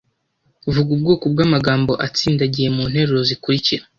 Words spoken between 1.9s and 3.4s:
atsindagiye mu nteruro